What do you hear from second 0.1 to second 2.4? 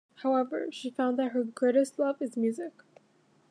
However, she found that her greatest love is